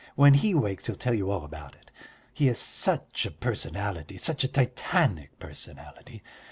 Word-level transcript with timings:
When 0.15 0.33
he 0.33 0.55
wakes 0.55 0.87
he'll 0.87 0.95
tell 0.95 1.13
you 1.13 1.29
all 1.29 1.45
about 1.45 1.75
it. 1.75 1.91
He 2.33 2.47
is 2.49 2.57
such 2.57 3.27
a 3.27 3.29
personality, 3.29 4.17
such 4.17 4.43
a 4.43 4.47
titanic 4.47 5.37
personality! 5.37 6.23